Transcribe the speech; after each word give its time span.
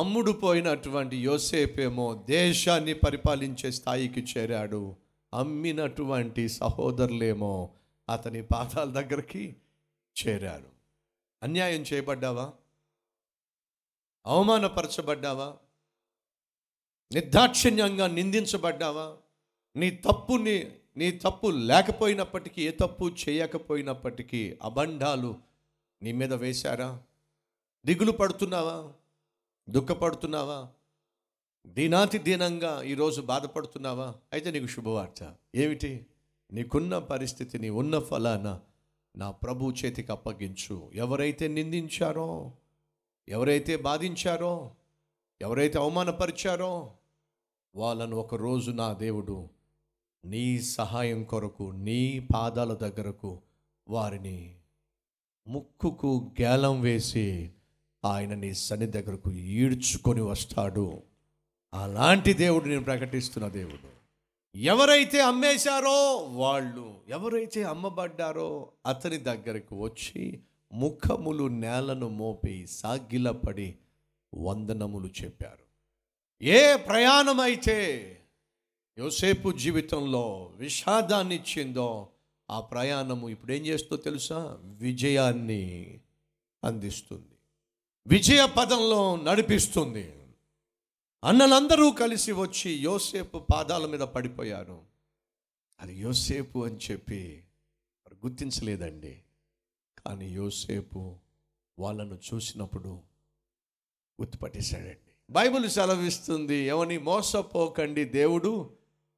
అమ్ముడు 0.00 0.32
పోయినటువంటి 0.32 1.16
యోసేపేమో 1.16 2.24
దేశాన్ని 2.28 2.94
పరిపాలించే 2.94 3.70
స్థాయికి 3.70 4.20
చేరాడు. 4.20 4.96
అమ్మినటువంటి 5.34 6.48
సహోదరులేమో 6.48 7.70
అతని 8.08 8.42
పాదాల 8.42 8.90
దగ్గరికి 8.90 9.56
చేరారు. 10.26 10.66
అన్యాయం 11.42 11.80
చేయబడ్డావా? 11.82 12.52
అవమానపరచబడ్డావా? 14.26 15.56
నిర్దాక్షిణ్యంగా 17.12 18.06
నిందించబడ్డావా? 18.06 19.16
నీ 19.76 19.90
తప్పుని 19.90 20.72
నీ 20.96 21.10
తప్పు 21.10 21.46
లేకపోయినప్పటికీ 21.46 22.68
ఏ 22.68 22.70
తప్పు 22.70 23.10
చేయకపోయినప్పటికీ 23.28 24.58
అబండాలు 24.62 25.38
నీ 26.02 26.12
మీద 26.12 26.32
వేశారా? 26.32 27.00
దిగులు 27.86 28.12
పడుతున్నావా? 28.12 28.92
దుఃఖపడుతున్నావా? 29.70 30.68
దీనాతి 31.66 32.18
దీనంగా 32.18 32.82
ఈరోజు 32.82 33.20
బాధపడుతున్నావా? 33.20 34.14
అయితే 34.32 34.50
నీకు 34.50 34.66
శుభవార్త. 34.66 35.34
ఏమిటి? 35.54 36.06
నీకున్న 36.52 36.98
పరిస్థితిని 36.98 37.70
ఉన్న 37.70 37.98
ఫలాన 37.98 38.60
నా 39.16 39.30
ప్రభు 39.30 39.70
చేతికి 39.70 40.12
అప్పగించు. 40.12 40.90
ఎవరైతే 40.94 41.48
నిందించారో 41.48 42.52
ఎవరైతే 43.28 43.76
బాధించారో 43.76 44.70
ఎవరైతే 45.40 45.78
అవమానపరిచారో 45.78 46.94
వాళ్ళను 47.74 48.16
ఒక 48.16 48.34
రోజు 48.34 48.70
నా 48.70 48.92
దేవుడు 48.92 49.48
నీ 50.24 50.58
సహాయం 50.58 51.24
కొరకు 51.24 51.70
నీ 51.70 52.28
పాదాల 52.34 52.74
దగ్గరకు 52.74 53.38
వారిని 53.88 54.56
ముక్కుకు 55.48 56.30
గేలం 56.40 56.80
వేసి 56.80 57.50
ఆయన 58.04 58.34
నీ 58.34 58.54
సన్ని 58.54 58.86
దగ్గరకు 58.86 59.30
ఈడ్చుకొని 59.30 60.20
వస్తాడు. 60.20 61.02
అలాంటి 61.74 62.32
దేవుడు 62.32 62.64
నేను 62.64 62.84
ప్రకటిస్తున్న 62.84 63.48
దేవుడు. 63.48 64.00
ఎవరైతే 64.58 65.20
అమ్మేశారో 65.20 66.16
వాళ్ళు 66.16 67.00
ఎవరైతే 67.08 67.62
అమ్మబడ్డారో 67.62 68.68
అతని 68.86 69.16
దగ్గరకు 69.16 69.76
వచ్చి 69.76 70.40
ముఖములు 70.72 71.48
నేలను 71.48 72.08
మోపి 72.08 72.66
సాగిలపడి 72.66 73.74
వందనములు 74.34 75.10
చెప్పారు. 75.24 75.70
ఏ 76.44 76.76
ప్రయాణమైతే 76.76 77.78
యోసేపు 78.98 79.50
జీవితంలో 79.50 80.52
విషాదాన్ని 80.56 81.34
ఇచ్చిందో 81.34 82.08
ఆ 82.50 82.60
ప్రయాణము 82.60 83.28
ఇప్పుడు 83.28 83.52
ఏం 83.52 83.66
చేస్తుందో 83.66 84.02
తెలుసా? 84.02 84.58
విజయాన్ని 84.62 85.98
అందిస్తుంది. 86.64 87.29
విజయ 88.06 88.46
పదంలో 88.58 89.16
నడిపిస్తుంది. 89.16 90.14
అన్నలందరూ 91.24 91.90
కలిసి 91.90 92.32
వచ్చి 92.32 92.70
యోసేపు 92.70 93.38
పాదాల 93.38 93.86
మీద 93.86 94.00
పడిపోయారు. 94.00 94.82
అది 95.80 95.94
యోసేపు 95.94 96.66
అని 96.66 96.76
చెప్పి 96.76 97.44
గుర్తించలేదండి. 98.14 99.22
కానీ 100.06 100.30
యోసేపు 100.30 101.16
వాళ్ళను 101.78 102.18
చూసినప్పుడు 102.34 102.88
గుర్తుపట్టేశాడండి. 104.20 104.96
బైబిల్ 105.30 105.70
సెలవిస్తుంది 105.70 106.54
ఎవని 106.54 106.98
మోసపోకండి 106.98 108.04
దేవుడు 108.04 108.70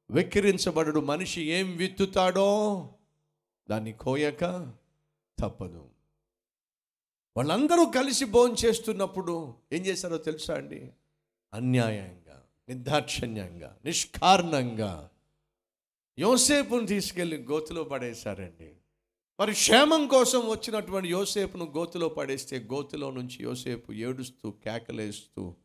వెక్కిరించబడడు. 0.09 0.99
మనిషి 0.99 1.41
ఏం 1.41 1.77
విత్తుతాడో 1.77 2.89
దాన్ని 3.69 3.93
కోయక 3.93 4.73
తప్పదు. 5.39 5.89
వాళ్ళందరూ 7.35 7.85
కలిసి 7.85 8.25
భోజనం 8.25 8.57
చేస్తున్నప్పుడు 8.65 9.53
ఏం 9.73 9.85
చేశారో 9.85 10.17
తెలుసా 10.17 10.53
అండి? 10.55 10.91
అన్యాయంగా 11.53 12.43
నిర్దాక్షిణ్యంగా 12.69 13.77
నిష్కారణంగా 13.85 15.09
యోసేపును 16.19 16.85
తీసుకెళ్ళి 16.85 17.37
గోతులో 17.37 17.83
పడేశారండి. 17.83 18.75
మరి 19.39 19.51
క్షేమం 19.51 20.07
కోసం 20.07 20.39
వచ్చినటువంటి 20.39 21.09
యోసేపును 21.09 21.65
గోతులో 21.65 22.09
పడేస్తే 22.09 22.59
గోతులో 22.59 23.11
నుంచి 23.11 23.43
యోసేపు 23.43 23.91
ఏడుస్తూ 23.91 24.51
కేకలేస్తూ 24.51 25.55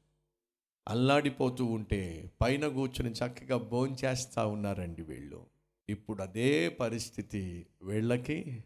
అల్లాడిపోతూ 0.89 1.65
ఉంటే 1.65 2.31
పైన 2.41 2.69
కూర్చుని 2.69 3.11
చక్కగా 3.11 3.57
భోంచేస్తూ 3.57 4.49
ఉన్నారండి 4.49 5.03
వీళ్ళు. 5.03 5.47
ఇప్పుడు 5.89 6.23
అదే 6.23 6.69
పరిస్థితి 6.69 7.67
వీళ్ళకి 7.83 8.65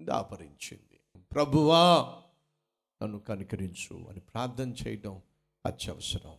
దాపరించింది. 0.00 1.00
ప్రభువా 1.32 2.12
నన్ను 3.02 3.18
కనికరించు 3.18 3.96
అని 4.10 4.20
ప్రార్థన 4.20 4.70
చేయడం 4.70 5.22
అత్యవసరం. 5.66 6.36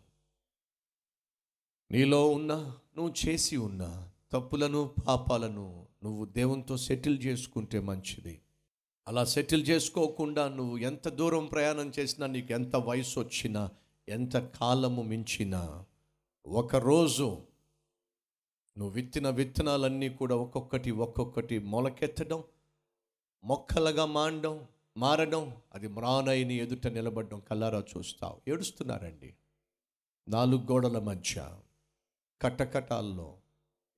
నీలో 1.92 2.30
ఉన్న 2.30 2.53
నువ్వు 2.97 3.14
చేసి 3.22 3.58
ఉన్న 3.58 4.09
తప్పులను 4.31 4.96
పాపాలను 5.08 5.88
నువ్వు 6.03 6.25
దేవునితో 6.25 6.78
సెటిల్ 6.78 7.19
చేసుకుంటే 7.25 7.80
మంచిది. 7.80 8.42
అలా 9.08 9.25
సెటిల్ 9.25 9.69
చేసుకోకుండా 9.69 10.50
నువ్వు 10.50 10.78
ఎంత 10.78 11.09
దూరం 11.09 11.46
ప్రయాణం 11.46 11.92
చేసినా 12.00 12.28
నీకు 12.28 12.53
ఎంత 12.53 12.75
వయసు 12.75 13.19
వచ్చినా 13.19 13.69
ఎంత 14.08 14.38
కాలము 14.38 15.03
మించినా 15.03 15.86
ఒకరోజు 16.46 17.30
నువ్వు 18.78 18.90
విత్తిన 18.90 19.30
విత్తనాలన్నీ 19.30 20.09
కూడా 20.09 20.36
ఒక్కొక్కటి 20.36 20.92
ఒక్కొక్కటి 20.92 21.59
మొలకెత్తడం 21.59 22.44
మొక్కలుగా 23.44 24.06
మాండం 24.06 24.68
మారడం 24.97 25.61
అది 25.73 25.88
మ్రానైని 25.88 26.53
ఎదుట 26.53 26.88
నిలబడడం 26.88 27.39
కల్లారా 27.39 27.83
చూస్తావు. 27.97 28.41
ఏడుస్తున్నారండి? 28.47 29.35
నాలుగు 30.27 30.61
గోడల 30.61 31.00
మధ్య 31.00 31.59
కట్టకటాల్లో 32.41 33.38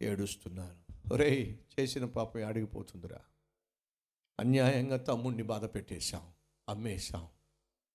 ఏడుస్తున్నారు. 0.01 1.13
ఒరేయ్ 1.13 1.57
చేసిన 1.79 2.05
పాపం 2.05 2.47
అడిగిపోతుందిరా 2.47 3.19
అన్యాయంగా 4.39 4.97
తమ్ముడిని 4.97 5.43
బాధ 5.43 5.65
పెట్టేశాం 5.65 6.33
అమ్మేశాం. 6.69 7.27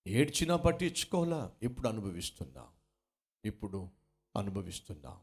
ఏడ్చినా 0.06 0.56
పట్టించుకోలా 0.56 1.52
ఇప్పుడు 1.62 1.88
అనుభవిస్తున్నాం. 1.88 2.66
ఇప్పుడు 3.44 3.88
అనుభవిస్తున్నాం. 4.36 5.20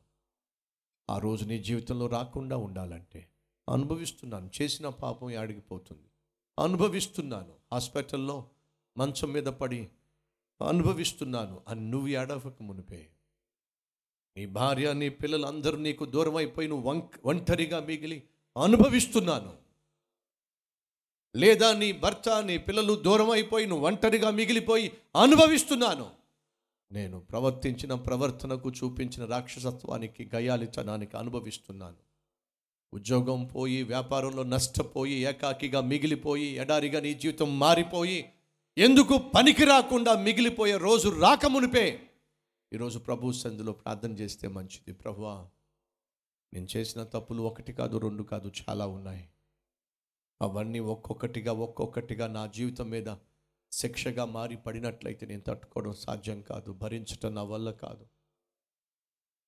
ఆ 1.09 1.17
రోజు 1.17 1.45
నీ 1.45 1.63
జీవితంలో 1.63 2.07
రాకుండా 2.07 2.57
ఉండాలంటే 2.57 3.29
అనుభవిస్తున్నాను 3.69 4.49
చేసిన 4.61 4.89
పాపం 4.89 5.27
అడిగిపోతుంది 5.39 6.12
అనుభవిస్తున్నాను. 6.59 7.53
హాస్పిటల్లో 7.73 8.49
మంచం 8.97 9.31
మీద 9.31 9.43
పడి 9.43 9.89
అనుభవిస్తున్నాను. 10.67 11.61
అని 11.67 11.91
నువ్వు 11.91 12.07
ఏడవక 12.07 12.61
మునిపే. 12.61 13.09
నీ 14.37 14.45
భార్య 14.45 14.93
నీ 14.93 15.09
పిల్లలు 15.09 15.45
అందరూ 15.45 15.77
నీకు 15.77 16.05
దూరం 16.05 16.35
అయిపోయి 16.35 16.67
నువ్వు 16.67 16.89
వంక్ 16.89 17.13
ఒంటరిగా 17.25 17.79
మిగిలి 17.79 18.23
అనుభవిస్తున్నాను. 18.63 19.57
లేదా 21.35 21.73
నీ 21.73 21.91
భర్త 21.91 22.43
నీ 22.43 22.57
పిల్లలు 22.57 22.95
దూరం 22.95 23.29
అయిపోయి 23.29 23.65
నువ్వు 23.65 23.85
ఒంటరిగా 23.85 24.29
మిగిలిపోయి 24.29 24.97
అనుభవిస్తున్నాను. 25.21 26.11
నేను 26.91 27.19
ప్రవర్తించిన 27.19 27.93
ప్రవర్తనకు 27.93 28.69
చూపించిన 28.69 29.25
రాక్షసత్వానికి 29.25 30.29
గయాలితనానికి 30.35 31.17
అనుభవిస్తున్నాను. 31.17 32.12
ఉద్యోగం 32.93 33.45
పోయి 33.45 33.83
వ్యాపారంలో 33.83 34.43
నష్టపోయి 34.43 35.13
ఏకాకిగా 35.13 35.81
మిగిలిపోయి 35.81 36.49
ఎడారిగా 36.55 36.99
నీ 36.99 37.13
జీవితం 37.13 37.59
మారిపోయి 37.59 38.19
ఎందుకు 38.77 39.17
పనికి 39.17 39.65
రాకుండా 39.65 40.11
మిగిలిపోయే 40.15 40.77
రోజు 40.77 41.09
రాకమునిపే 41.09 41.99
ఈరోజు 42.73 42.99
ప్రభు 42.99 43.31
సంధిలో 43.31 43.71
ప్రార్థన 43.71 44.11
చేస్తే 44.11 44.47
మంచిది. 44.47 44.93
ప్రభువా 44.93 45.47
నేను 46.53 46.67
చేసిన 46.77 47.03
తప్పులు 47.03 47.41
ఒకటి 47.41 47.73
కాదు 47.73 47.97
రెండు 47.97 48.23
కాదు 48.23 48.51
చాలా 48.61 48.85
ఉన్నాయి. 48.87 49.29
అవన్నీ 50.41 50.79
ఒక్కొక్కటిగా 50.79 51.51
ఒక్కొక్కటిగా 51.51 52.27
నా 52.27 52.47
జీవితం 52.47 52.89
మీద 52.89 53.09
శిక్షగా 53.71 54.25
మారి 54.25 54.55
పడినట్లయితే 54.55 55.25
నేను 55.25 55.41
తట్టుకోవడం 55.41 55.93
సాధ్యం 55.93 56.41
కాదు 56.41 56.71
భరించటం 56.71 57.35
నా 57.35 57.43
వల్ల 57.43 57.71
కాదు. 57.71 58.05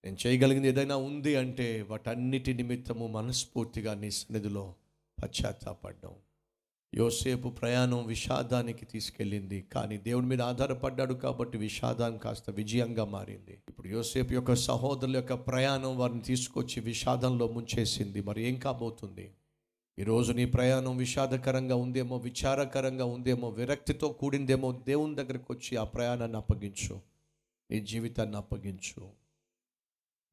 నేను 0.06 0.18
చేయగలిగింది 0.28 0.68
ఏదైనా 0.68 0.96
ఉంది 0.96 1.36
అంటే 1.36 1.86
వాటన్నిటి 1.90 2.54
నిమిత్తము 2.54 3.08
మనస్ఫూర్తిగా 3.08 3.94
నీ 3.94 4.12
సన్నిధిలో 4.12 4.76
పశ్చాత్తాపడ్డాం 5.24 6.14
యోసేపు 6.96 7.50
ప్రయాణం 7.50 8.06
విషాదానికి 8.06 8.86
తీసుకెళ్ళింది 8.86 9.62
కానీ 9.62 9.98
దేవుని 9.98 10.28
మీద 10.28 10.42
ఆధారపడ్డాడు 10.42 11.14
కాబట్టి 11.14 11.58
విషాదం 11.58 12.18
కాస్త 12.18 12.50
విజయంగా 12.50 13.06
మారింది. 13.06 13.60
ఇప్పుడు 13.70 13.88
యోసేపు 13.88 14.34
యొక్క 14.34 14.56
సహోదరుల 14.56 15.16
యొక్క 15.16 15.34
ప్రయాణం 15.34 15.98
వారిని 15.98 16.22
తీసుకొచ్చి 16.22 16.80
విషాదంలో 16.80 17.48
ముంచేసింది. 17.48 18.22
మరి 18.22 18.44
ఏం 18.44 18.60
కాబోతుంది? 18.60 19.32
ఈరోజు 20.00 20.32
నీ 20.32 20.46
ప్రయాణం 20.46 20.98
విషాదకరంగా 20.98 21.76
ఉందేమో 21.76 22.18
విచారకరంగా 22.18 23.06
ఉందేమో 23.06 23.50
విరక్తితో 23.50 24.10
కూడిందేమో 24.10 24.72
దేవుని 24.72 25.16
దగ్గరకు 25.16 25.54
వచ్చి 25.54 25.78
ఆ 25.78 25.84
ప్రయాణాన్ని 25.84 26.38
అప్పగించు. 26.38 27.02
నీ 27.72 27.80
జీవితాన్ని 27.80 28.38
అప్పగించు. 28.38 29.25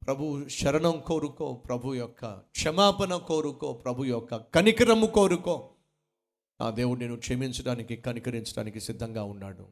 ప్రభు 0.05 0.45
శరణం 0.49 1.03
కోరుకో 1.05 1.53
ప్రభు 1.53 1.93
యొక్క 1.93 2.25
క్షమాపణ 2.25 3.15
కోరుకో 3.15 3.73
ప్రభు 3.73 4.03
యొక్క 4.03 4.35
కనికరము 4.35 5.05
కోరుకో. 5.05 5.69
ఆ 6.61 6.69
దేవుడు 6.69 6.99
నేను 6.99 7.15
క్షమించడానికి 7.15 7.95
కనికరించడానికి 7.95 8.79
సిద్ధంగా 8.79 9.23
ఉన్నాడు. 9.23 9.63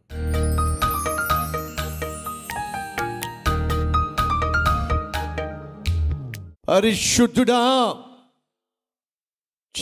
పరిశుద్ధుడా 6.67 7.93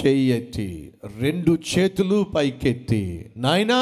చెయ్యెత్తి 0.02 0.94
రెండు 1.19 1.57
చేతులు 1.78 2.24
పైకెత్తి 2.36 3.34
నాయనా 3.38 3.81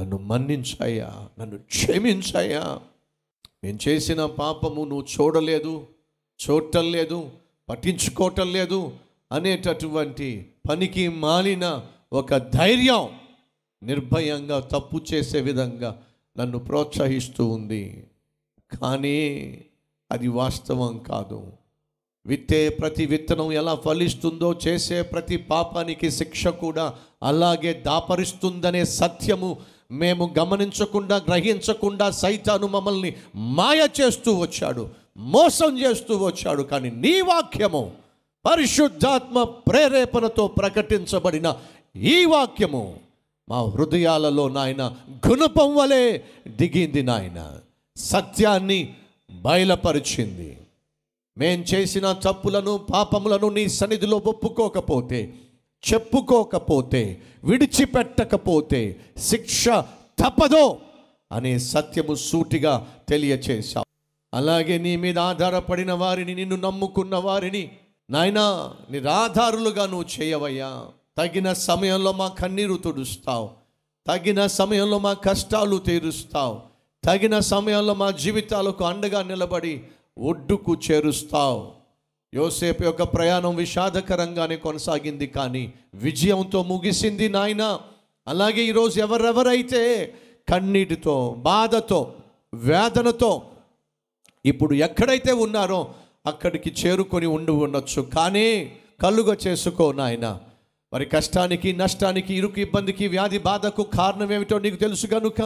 నన్ను 0.00 0.18
మన్నించాయా 0.18 1.28
నన్ను 1.38 1.58
క్షమించాయా? 1.58 2.80
నేను 3.64 3.78
చేసిన 3.88 4.24
పాపము 4.24 4.84
నువ్వు 4.84 5.06
చూడలేదు 5.20 5.86
చూడటం 6.40 6.92
లేదు 6.92 7.30
పట్టించుకోవటం 7.68 8.52
లేదు 8.52 8.92
అనేటటువంటి 9.32 10.46
పనికి 10.70 11.08
మాలిన 11.08 11.82
ఒక 12.12 12.36
ధైర్యం 12.36 13.08
నిర్భయంగా 13.82 14.60
తప్పు 14.60 15.00
చేసే 15.14 15.40
విధంగా 15.40 16.02
నన్ను 16.38 16.58
ప్రోత్సహిస్తూ 16.58 17.46
ఉంది. 17.46 18.06
కానీ 18.82 19.18
అది 20.12 20.28
వాస్తవం 20.28 20.98
కాదు. 20.98 21.52
విత్తే 22.26 22.68
ప్రతి 22.68 23.06
విత్తనం 23.06 23.52
ఎలా 23.52 23.74
ఫలిస్తుందో 23.74 24.54
చేసే 24.68 25.02
ప్రతి 25.02 25.36
పాపానికి 25.36 26.10
శిక్ష 26.10 26.46
కూడా 26.46 26.94
అలాగే 27.22 27.72
దాపరిస్తుందనే 27.72 28.84
సత్యము 28.84 29.56
మేము 29.92 30.34
గమనించకుండా 30.38 31.16
గ్రహించకుండా 31.16 32.10
సైతాను 32.10 32.66
మమ్మల్ని 32.66 33.16
మాయ 33.34 33.88
చేస్తూ 34.00 34.34
వచ్చాడు 34.34 34.88
మోసం 35.16 35.78
చేస్తూ 35.78 36.16
వచ్చాడు. 36.16 36.62
కానీ 36.62 36.90
నీ 36.90 37.20
వాక్యము 37.20 37.92
పరిశుద్ధాత్మ 38.44 39.42
ప్రేరేపణతో 39.42 40.46
ప్రకటించబడిన 40.48 41.56
ఈ 41.96 42.24
వాక్యము 42.24 43.00
మా 43.48 43.62
హృదయాలలో 43.62 44.48
నాయన 44.48 44.96
గుణపం 45.28 45.76
వలె 45.76 46.20
దిగింది 46.48 47.02
నాయన. 47.02 47.58
సత్యాన్ని 47.96 48.94
బయలుపరిచింది. 49.30 50.58
మేం 51.38 51.60
చేసిన 51.60 52.12
తప్పులను 52.12 52.76
పాపములను 52.92 53.48
నీ 53.48 53.68
సన్నిధిలో 53.68 54.16
ఒప్పుకోకపోతే 54.16 55.34
చెప్పుకోకపోతే 55.92 57.22
విడిచిపెట్టకపోతే 57.44 59.00
శిక్ష 59.18 59.68
తప్పదో 60.18 60.78
అనే 61.32 61.58
సత్యము 61.58 62.14
సూటిగా 62.14 62.86
తెలియచేశావు. 63.08 63.86
అలాగే 64.34 64.78
నీ 64.78 64.96
మీద 64.96 65.18
ఆధారపడిన 65.18 65.92
వారిని 65.92 66.34
నిన్ను 66.34 66.56
నమ్ముకున్న 66.56 67.16
వారిని 67.16 67.70
నాయనా 68.10 68.72
నిరాధారులుగా 68.90 69.86
నువ్వు 69.86 70.04
చేయవయ్యా. 70.20 70.84
తగిన 71.18 71.52
సమయంలో 71.52 72.12
మా 72.12 72.28
కన్నీరు 72.28 72.74
తుడుస్తావు. 72.74 73.50
తగిన 74.06 74.46
సమయంలో 74.46 74.98
మా 74.98 75.12
కష్టాలు 75.12 75.76
తీరుస్తావు. 75.76 76.60
తగిన 77.04 77.38
సమయంలో 77.38 77.94
మా 77.94 78.10
జీవితాలకు 78.10 78.84
అండగా 78.84 79.22
నిలబడి 79.22 79.82
ఒడ్డుకు 80.18 80.76
చేరుస్తావు. 80.90 81.81
యోసేపు 82.32 82.82
యొక్క 82.84 83.02
ప్రయాణం 83.02 83.56
విషాదకరంగానే 83.56 84.56
కొనసాగింది 84.56 85.26
కానీ 85.26 85.72
విజయంతో 85.94 86.62
ముగిసింది 86.62 87.28
నాయన. 87.28 87.64
అలాగే 88.26 88.62
ఈరోజు 88.64 89.00
ఎవరెవరైతే 89.00 89.82
కన్నీటితో 90.50 91.16
బాధతో 91.38 92.14
వేదనతో 92.54 93.32
ఇప్పుడు 94.44 94.74
ఎక్కడైతే 94.86 95.32
ఉన్నారో 95.32 95.80
అక్కడికి 96.26 96.70
చేరుకొని 96.80 97.26
ఉండి 97.26 97.52
ఉండొచ్చు. 97.64 98.00
కానీ 98.16 98.48
కలుగ 99.02 99.36
చేసుకో 99.46 99.92
నాయన. 99.92 100.26
మరి 100.92 101.04
కష్టానికి 101.04 101.68
నష్టానికి 101.72 102.34
ఇరుకు 102.34 102.60
ఇబ్బందికి 102.60 103.04
వ్యాధి 103.08 103.38
బాధకు 103.50 103.82
కారణం 103.82 104.32
ఏమిటో 104.32 104.58
నీకు 104.58 104.76
తెలుసు 104.76 105.06
కనుక 105.06 105.40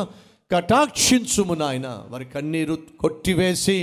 కటాక్షించుము 0.51 1.55
నాయన. 1.55 1.89
వారి 2.11 2.25
కన్నీరు 2.25 2.77
కొట్టివేసి 3.01 3.79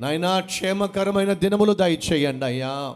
నాయనా 0.00 0.40
క్షేమకరమైన 0.40 1.32
దినములు 1.32 1.72
దయచేయండి 1.72 2.44
అయ్యా. 2.44 2.94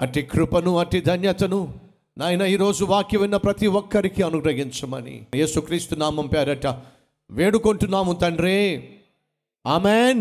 అట్టి 0.00 0.22
కృపను 0.22 0.78
అట్టి 0.78 1.00
ధన్యతను 1.00 1.74
నాయన 2.18 2.42
ఈరోజు 2.42 2.84
వాక్యం 2.84 3.20
విన్న 3.20 3.36
ప్రతి 3.36 3.66
ఒక్కరికి 3.66 4.22
అనుగ్రహించమని 4.22 5.26
యేసుక్రీస్తు 5.34 5.94
నామం 5.94 6.26
పేరట 6.26 6.66
వేడుకుంటున్నాము 7.30 8.12
తండ్రి. 8.12 8.88
ఆమెన్. 9.66 10.18